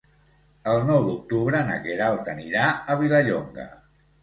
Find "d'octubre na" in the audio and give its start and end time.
1.09-1.77